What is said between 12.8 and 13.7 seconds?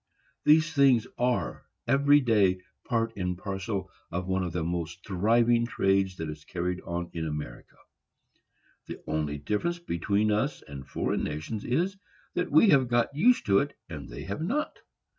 got used to